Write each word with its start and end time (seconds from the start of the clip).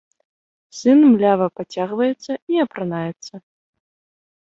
Сын 0.77 0.99
млява 1.11 1.47
пацягваецца 1.61 2.31
і 2.55 2.65
апранаецца. 2.67 3.33